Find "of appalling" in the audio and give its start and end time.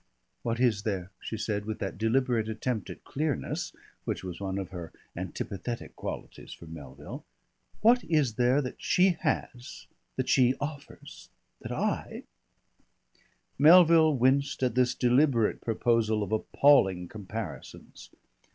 16.23-17.07